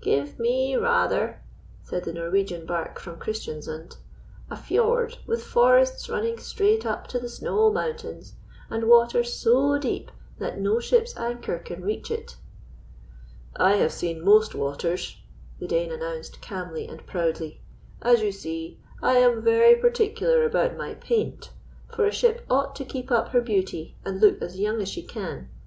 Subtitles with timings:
[0.00, 1.42] "Give me rather,"
[1.82, 3.98] said the Norwegian barque from Christiansund,
[4.48, 8.32] "a fiord with forests running straight up to the snow mountains,
[8.70, 12.36] and water so deep that no ship's anchor can reach it."
[13.54, 15.18] "I have seen most waters,"
[15.60, 17.60] the Dane announced calmly and proudly.
[18.00, 21.50] "As you see, I am very particular about my paint,
[21.94, 25.02] for a ship ought to keep up her beauty and look as young as she
[25.02, 25.50] can.